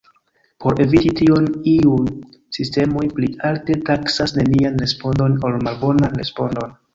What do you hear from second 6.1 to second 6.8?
respondon.